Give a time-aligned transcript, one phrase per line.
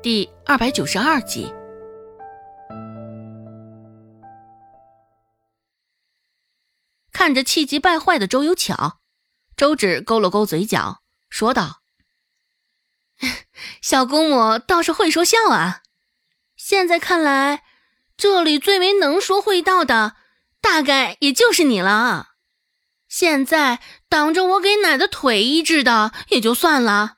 [0.00, 1.52] 第二百九十二集。
[7.10, 9.00] 看着气急败坏的周有巧，
[9.56, 11.82] 周芷勾了勾嘴角，说道
[13.82, 15.82] ：“小姑母倒是会说笑啊！
[16.56, 17.64] 现在看来，
[18.16, 20.14] 这里最为能说会道的，
[20.60, 22.34] 大概也就是你了。
[23.08, 27.17] 现在挡着我给奶的腿医治的也就算了，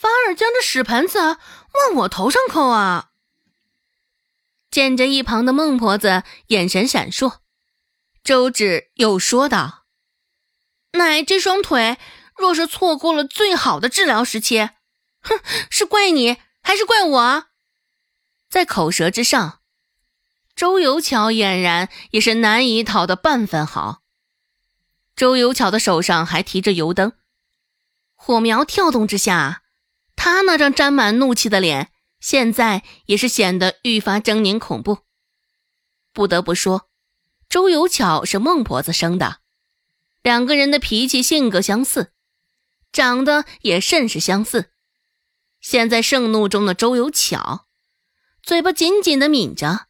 [0.00, 3.10] 反而将这屎盆子往我头上扣啊！”
[4.70, 7.40] 见着一旁的孟婆子眼神闪烁。
[8.24, 9.84] 周芷又说道
[10.92, 11.98] ：“奶这双腿
[12.34, 14.70] 若是错过了最好的治疗时期，
[15.20, 15.38] 哼，
[15.70, 17.46] 是怪你还是怪我？”
[18.48, 19.60] 在口舌之上，
[20.56, 24.02] 周有巧俨然也是难以讨得半分好。
[25.14, 27.12] 周有巧的手上还提着油灯，
[28.14, 29.62] 火苗跳动之下，
[30.30, 34.98] 他那张沾满怒气的脸，现在也是显得愈发狰狞恐怖。
[36.12, 36.88] 不得不说。
[37.48, 39.40] 周有巧是孟婆子生的，
[40.22, 42.12] 两个人的脾气性格相似，
[42.92, 44.70] 长得也甚是相似。
[45.60, 47.66] 现在盛怒中的周有巧，
[48.40, 49.88] 嘴巴紧紧的抿着，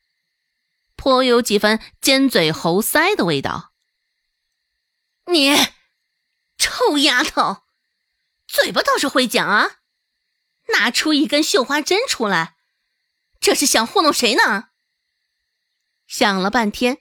[0.97, 3.75] 颇有几分尖嘴猴腮的味道。
[5.27, 5.55] 你，
[6.57, 7.59] 臭丫头，
[8.47, 9.80] 嘴巴倒是会讲啊！
[10.73, 12.57] 拿出一根绣花针出来，
[13.39, 14.71] 这是想糊弄谁呢？
[16.07, 16.99] 想了半天。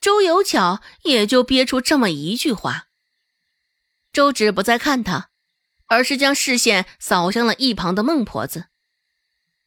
[0.00, 2.86] 周有巧也就憋出这么一句话。
[4.12, 5.28] 周芷不再看他，
[5.88, 8.70] 而是将视线扫向了一旁的孟婆子。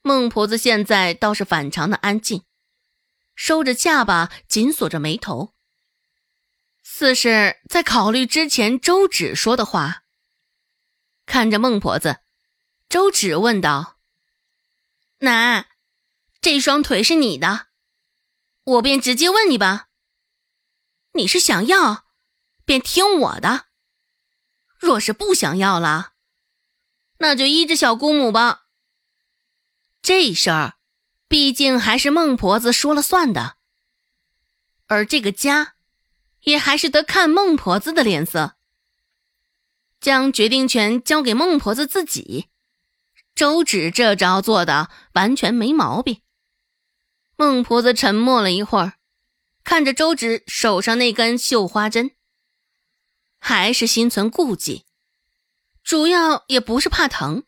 [0.02, 2.44] 孟婆子现在倒是反常的安静，
[3.36, 5.54] 收着下巴，紧锁着眉头，
[6.82, 10.04] 似是在考虑之前周芷说的话。
[11.28, 12.18] 看着孟婆子，
[12.94, 13.98] 周芷问道
[15.22, 15.66] ：“奶，
[16.40, 17.70] 这双腿是你的，
[18.66, 19.88] 我便直接问你吧。”
[21.14, 22.06] 你是想要，
[22.66, 23.66] 便听我的；
[24.78, 26.14] 若是不想要了，
[27.18, 28.68] 那就依着小姑母吧。
[30.04, 30.76] 这事儿，
[31.28, 33.58] 毕竟还是孟婆子说了算的，
[34.86, 35.74] 而这个家，
[36.42, 38.56] 也还是得看孟婆子的脸色。
[40.00, 42.50] 将决定权交给孟婆子自己，
[43.36, 46.22] 周芷这招做的完全没毛病。
[47.36, 48.94] 孟婆子沉默了一会儿。
[49.66, 52.12] 看着周芷手上那根绣花针，
[53.40, 54.84] 还是心存顾忌，
[55.86, 57.46] 主要也不是怕疼，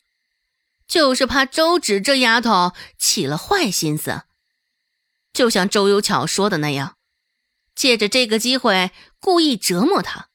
[0.88, 4.24] 就是怕周芷这丫头起了坏心思，
[5.34, 6.96] 就像周有巧说的那样，
[7.76, 10.30] 借着这个机会故意折磨她。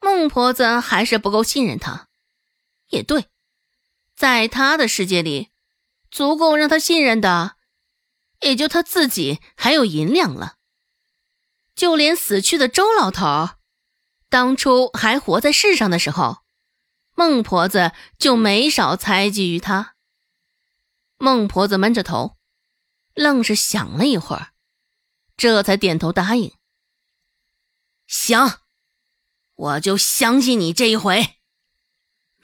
[0.00, 2.06] 孟婆子还是不够信任她，
[2.90, 3.26] 也对，
[4.14, 5.50] 在他的世界里，
[6.10, 7.56] 足够让他信任的。
[8.40, 10.56] 也就他自己还有银两了，
[11.74, 13.56] 就连死去的周老头，
[14.28, 16.42] 当初还活在世上的时候，
[17.14, 19.94] 孟婆子就没少猜忌于他。
[21.16, 22.36] 孟婆子闷着头，
[23.14, 24.52] 愣是想了一会儿，
[25.38, 26.52] 这才点头答应
[28.06, 28.58] ：“行，
[29.54, 31.33] 我就相信你这一回。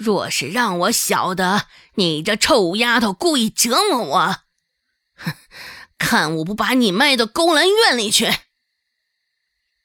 [0.01, 1.67] 若是让我晓得
[1.97, 4.37] 你这臭丫头故意折磨我，
[5.15, 5.35] 哼！”
[5.99, 8.27] 看我不把你卖到勾栏院里去！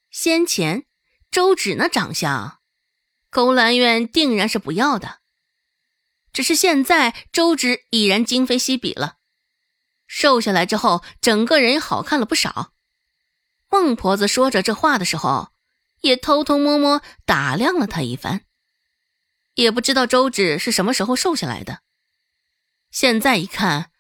[0.09, 0.86] 先前
[1.30, 2.59] 周芷那长相，
[3.30, 5.20] 勾栏院定然是不要的。
[6.31, 9.18] 只是现在周芷已然今非昔比了，
[10.08, 12.72] 瘦下来之后，整个人好看了不少。
[13.70, 15.50] 孟婆子说着这话的时候，
[16.00, 18.46] 也偷偷摸摸打量了她一番，
[19.56, 21.82] 也不知道周芷是什么时候瘦下来的。
[22.92, 23.92] 现在一看，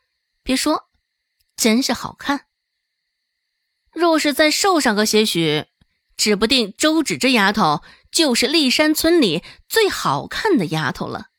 [0.41, 0.89] 别说。
[1.57, 2.47] 真是好看。
[3.93, 5.67] 若是再瘦上个些许，
[6.17, 11.29] 指不定周芷这丫头就是丽山村里最好看的丫头了。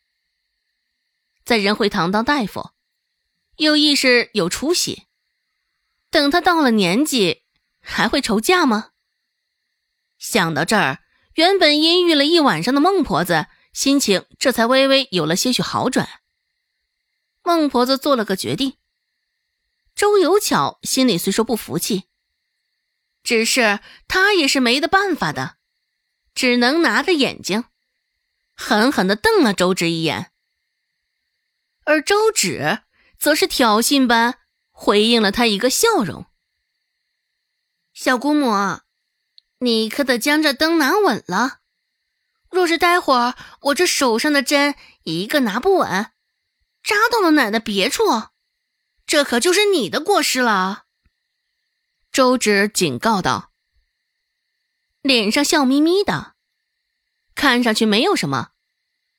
[1.45, 2.71] 在仁惠堂当大夫，
[3.57, 5.03] 又亦是有出息。
[6.11, 7.43] 等她到了年纪，
[7.83, 8.93] 还会愁嫁吗？
[10.17, 11.01] 想到这儿，
[11.35, 16.09] 原本阴郁了一晚上的孟婆子心情这才微微有了些许好转。
[17.43, 18.79] 孟婆子做了个决定。
[19.95, 22.05] 周有巧心里虽说不服气，
[23.23, 25.59] 只是他也是没得办法的，
[26.35, 27.65] 只能拿着眼睛
[28.55, 30.33] 狠狠的瞪了周芷一眼，
[31.85, 32.81] 而周芷
[33.19, 34.39] 则是挑衅般
[34.71, 36.25] 回应了他一个笑容
[37.93, 38.81] ：“小姑母，
[39.59, 41.61] 你可得将这灯拿稳了，
[42.57, 46.11] 若是待会儿我这手上的针一个拿不稳，
[46.83, 48.29] 扎到了奶的别处，
[49.07, 50.85] 这可就是你的过失了。”
[52.11, 53.53] 周芷警告道，
[55.03, 56.35] 脸上笑眯眯的，
[57.35, 58.53] 看上去没有什么，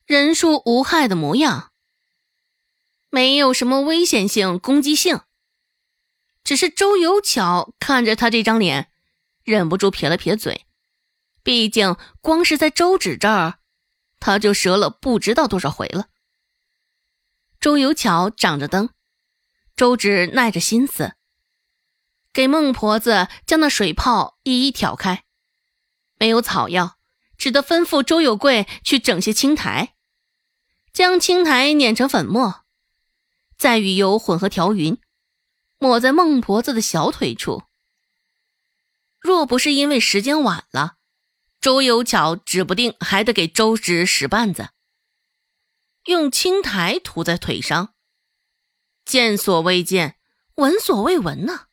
[0.04, 1.70] 人畜无害的模样，
[3.08, 5.20] 没有什么危险性、攻击性。
[6.42, 8.90] 只是周有巧看着他这张脸，
[9.44, 10.66] 忍不住撇了撇嘴。
[11.42, 13.58] 毕竟光是在周芷这儿，
[14.20, 16.08] 他就折了不知道多少回了。
[17.60, 18.90] 周有巧掌着灯，
[19.74, 21.14] 周芷耐着心思，
[22.32, 25.24] 给孟婆子将那水泡一一挑开。
[26.18, 26.98] 没有草药，
[27.36, 29.94] 只得吩咐周有贵去整些青苔，
[30.92, 32.64] 将青苔碾成粉末，
[33.56, 35.00] 再与油混合调匀。
[35.80, 37.62] 抹在孟婆子的小腿处。
[39.20, 40.97] 若不是因为时间晚了，
[41.60, 44.70] 周有巧指不定还得给周芷使绊子。
[46.04, 47.94] 用青苔涂在腿上，
[49.04, 50.18] 见所未见，
[50.54, 51.66] 闻所未闻呢。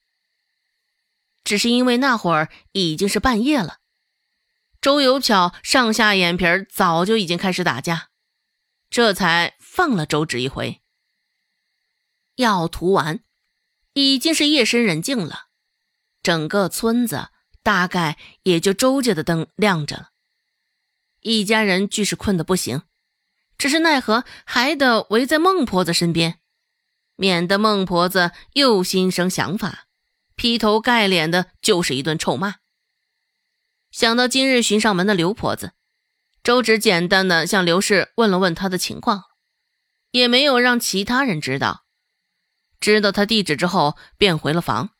[1.43, 3.77] 只是因为那会儿已经是半夜了，
[4.81, 8.09] 周有巧上下眼皮早就已经开始打架，
[8.89, 10.81] 这才放了周芷一回。
[12.35, 13.23] 药涂完。
[13.97, 15.45] 已经是夜深人静了，
[16.21, 17.29] 整个村子
[17.65, 20.09] 大概也就周家的灯亮着了。
[21.21, 22.83] 一家人俱是困得不行，
[23.57, 26.39] 只是奈何还得围在孟婆子身边，
[27.15, 29.87] 免得孟婆子又心生想法，
[30.35, 32.57] 劈头盖脸的就是一顿臭骂。
[33.89, 35.71] 想到今日寻上门的刘婆子，
[36.43, 39.23] 周芷简单的向刘氏问了问她的情况，
[40.11, 41.85] 也没有让其他人知道。
[42.79, 44.94] 知道他地址之后，便回了房。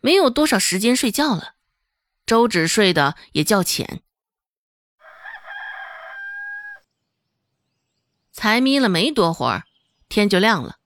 [0.00, 1.54] 没有多少时间睡觉了，
[2.24, 4.02] 周芷睡得也较浅。
[8.32, 9.64] 才眯了没多会儿，
[10.08, 10.76] 天就亮了。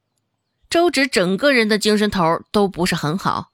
[0.68, 3.50] 周芷整个人的精神头都不是很好，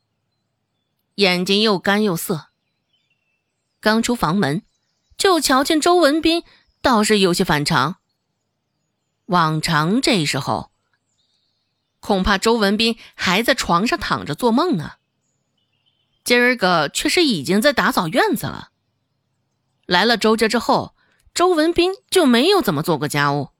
[1.15, 2.49] 眼睛又干又涩。
[3.81, 4.63] 刚出房门，
[5.17, 6.45] 就瞧见周文斌，
[6.83, 7.97] 倒是有些反常。
[9.27, 10.71] 往常这时候。
[11.99, 14.97] 恐怕周文斌还在床上躺着做梦呢。
[16.27, 18.71] 今儿个却是已经在打扫院子了。
[19.87, 20.97] 来了周家之后，
[21.33, 23.51] 周文斌就没有怎么做过家务，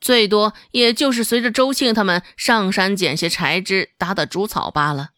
[0.00, 5.10] 最多也就是随着周庆他们上山捡些柴枝打打猪草罢了。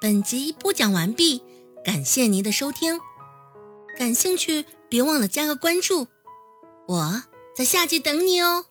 [0.00, 1.42] 本集播讲完毕，
[1.84, 2.98] 感谢您的收听。
[3.98, 6.08] 感兴趣，别忘了加个关注。
[6.88, 7.22] 我
[7.54, 8.69] 在下集等你哦。